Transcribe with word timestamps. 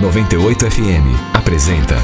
98 0.00 0.70
FM 0.70 1.34
apresenta 1.34 1.94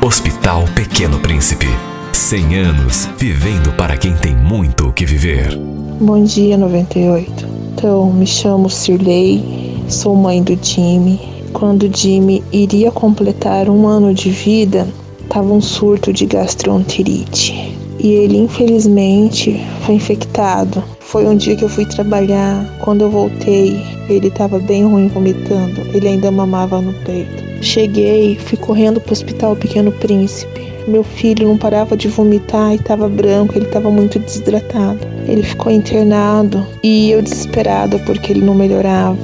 Hospital 0.00 0.64
Pequeno 0.76 1.18
Príncipe. 1.18 1.66
100 2.12 2.56
anos 2.56 3.08
vivendo 3.18 3.76
para 3.76 3.96
quem 3.96 4.14
tem 4.14 4.32
muito 4.32 4.86
o 4.86 4.92
que 4.92 5.04
viver. 5.04 5.58
Bom 6.00 6.22
dia, 6.22 6.56
98. 6.56 7.48
Então, 7.74 8.12
me 8.12 8.28
chamo 8.28 8.70
Sirley, 8.70 9.82
sou 9.88 10.14
mãe 10.14 10.40
do 10.40 10.56
Jimmy. 10.62 11.18
Quando 11.52 11.88
o 11.88 11.92
Jimmy 11.92 12.44
iria 12.52 12.92
completar 12.92 13.68
um 13.68 13.88
ano 13.88 14.14
de 14.14 14.30
vida, 14.30 14.86
tava 15.28 15.52
um 15.52 15.60
surto 15.60 16.12
de 16.12 16.26
gastroenterite. 16.26 17.76
E 17.98 18.12
ele, 18.12 18.38
infelizmente, 18.38 19.60
foi 19.82 19.94
infectado. 19.96 20.82
Foi 21.00 21.26
um 21.26 21.36
dia 21.36 21.56
que 21.56 21.64
eu 21.64 21.68
fui 21.68 21.86
trabalhar. 21.86 22.64
Quando 22.80 23.02
eu 23.02 23.10
voltei, 23.10 23.80
ele 24.08 24.28
estava 24.28 24.58
bem 24.58 24.84
ruim 24.84 25.08
vomitando. 25.08 25.80
Ele 25.94 26.08
ainda 26.08 26.30
mamava 26.30 26.80
no 26.80 26.92
peito. 27.04 27.44
Cheguei, 27.62 28.36
fui 28.36 28.58
correndo 28.58 29.00
para 29.00 29.10
o 29.10 29.12
hospital 29.12 29.56
Pequeno 29.56 29.90
Príncipe. 29.92 30.66
Meu 30.86 31.02
filho 31.02 31.48
não 31.48 31.56
parava 31.56 31.96
de 31.96 32.06
vomitar 32.06 32.72
e 32.72 32.76
estava 32.76 33.08
branco, 33.08 33.56
ele 33.56 33.66
estava 33.66 33.90
muito 33.90 34.18
desidratado. 34.18 35.00
Ele 35.26 35.42
ficou 35.42 35.72
internado 35.72 36.64
e 36.82 37.10
eu 37.10 37.20
desesperada 37.20 37.98
porque 38.00 38.32
ele 38.32 38.44
não 38.44 38.54
melhorava. 38.54 39.18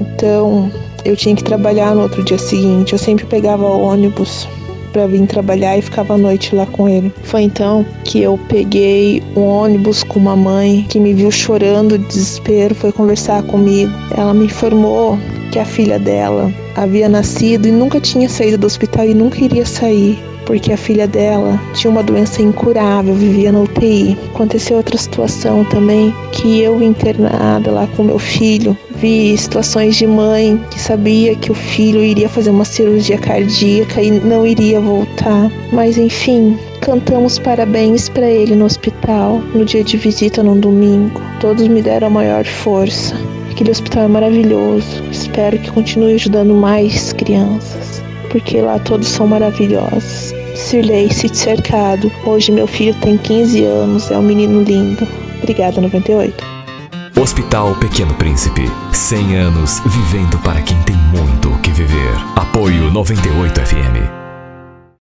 Então, 0.00 0.70
eu 1.04 1.14
tinha 1.14 1.36
que 1.36 1.44
trabalhar 1.44 1.94
no 1.94 2.02
outro 2.02 2.24
dia 2.24 2.38
seguinte. 2.38 2.94
Eu 2.94 2.98
sempre 2.98 3.26
pegava 3.26 3.64
ônibus 3.64 4.48
para 4.94 5.08
vir 5.08 5.26
trabalhar 5.26 5.76
e 5.76 5.82
ficava 5.82 6.14
a 6.14 6.18
noite 6.18 6.54
lá 6.54 6.64
com 6.64 6.88
ele. 6.88 7.12
Foi 7.24 7.42
então 7.42 7.84
que 8.04 8.22
eu 8.22 8.38
peguei 8.48 9.22
um 9.36 9.42
ônibus 9.42 10.04
com 10.04 10.20
uma 10.20 10.36
mãe 10.36 10.86
que 10.88 11.00
me 11.00 11.12
viu 11.12 11.30
chorando 11.32 11.98
de 11.98 12.06
desespero, 12.06 12.74
foi 12.74 12.92
conversar 12.92 13.42
comigo. 13.42 13.92
Ela 14.16 14.32
me 14.32 14.44
informou 14.46 15.18
que 15.50 15.58
a 15.58 15.64
filha 15.64 15.98
dela 15.98 16.52
havia 16.76 17.08
nascido 17.08 17.66
e 17.66 17.72
nunca 17.72 18.00
tinha 18.00 18.28
saído 18.28 18.58
do 18.58 18.66
hospital 18.66 19.06
e 19.06 19.14
nunca 19.14 19.44
iria 19.44 19.66
sair 19.66 20.18
porque 20.46 20.72
a 20.72 20.76
filha 20.76 21.06
dela 21.06 21.60
tinha 21.74 21.90
uma 21.90 22.02
doença 22.02 22.42
incurável, 22.42 23.14
vivia 23.14 23.52
na 23.52 23.60
UTI. 23.60 24.16
Aconteceu 24.34 24.76
outra 24.76 24.96
situação 24.96 25.64
também 25.64 26.14
que 26.32 26.60
eu 26.60 26.82
internada 26.82 27.70
lá 27.70 27.86
com 27.96 28.02
meu 28.02 28.18
filho, 28.18 28.76
vi 28.96 29.36
situações 29.36 29.96
de 29.96 30.06
mãe 30.06 30.60
que 30.70 30.78
sabia 30.78 31.34
que 31.34 31.50
o 31.50 31.54
filho 31.54 32.02
iria 32.02 32.28
fazer 32.28 32.50
uma 32.50 32.64
cirurgia 32.64 33.18
cardíaca 33.18 34.02
e 34.02 34.10
não 34.10 34.46
iria 34.46 34.80
voltar. 34.80 35.50
Mas 35.72 35.98
enfim, 35.98 36.58
cantamos 36.80 37.38
parabéns 37.38 38.08
para 38.08 38.28
ele 38.28 38.54
no 38.54 38.64
hospital 38.64 39.40
no 39.54 39.64
dia 39.64 39.84
de 39.84 39.96
visita 39.96 40.42
no 40.42 40.54
domingo. 40.54 41.20
Todos 41.40 41.66
me 41.68 41.82
deram 41.82 42.08
a 42.08 42.10
maior 42.10 42.44
força. 42.44 43.14
Aquele 43.54 43.70
hospital 43.70 44.04
é 44.04 44.08
maravilhoso. 44.08 45.02
Espero 45.10 45.56
que 45.58 45.70
continue 45.70 46.14
ajudando 46.14 46.54
mais 46.54 47.12
crianças 47.12 48.04
porque 48.34 48.60
lá 48.60 48.80
todos 48.80 49.06
são 49.06 49.28
maravilhosos. 49.28 50.34
Sirley, 50.56 51.08
Sítio 51.12 51.36
Cercado. 51.36 52.10
Hoje 52.26 52.50
meu 52.50 52.66
filho 52.66 52.92
tem 52.96 53.16
15 53.16 53.64
anos, 53.64 54.10
é 54.10 54.18
um 54.18 54.22
menino 54.22 54.64
lindo. 54.64 55.06
Obrigada, 55.38 55.80
98. 55.80 56.44
Hospital 57.16 57.76
Pequeno 57.76 58.12
Príncipe. 58.14 58.68
100 58.92 59.36
anos 59.36 59.80
vivendo 59.86 60.36
para 60.40 60.60
quem 60.62 60.76
tem 60.82 60.96
muito 60.96 61.48
o 61.48 61.58
que 61.60 61.70
viver. 61.70 62.16
Apoio 62.34 62.90
98 62.90 63.60
FM. 63.60 64.23